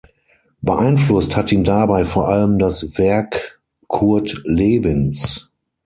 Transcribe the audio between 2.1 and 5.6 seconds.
allem das Werk Kurt Lewins.